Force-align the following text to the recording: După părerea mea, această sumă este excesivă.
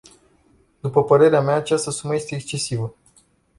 După 0.79 1.03
părerea 1.03 1.41
mea, 1.41 1.55
această 1.55 1.91
sumă 1.91 2.13
este 2.15 2.35
excesivă. 2.35 2.95